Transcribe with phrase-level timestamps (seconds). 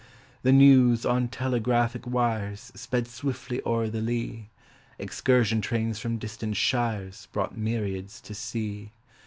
[0.41, 4.49] The news, on telegraphic wires, Sped swiftly o'er the lea
[4.97, 8.93] Excursion trains from distant shires Brought myriads to see.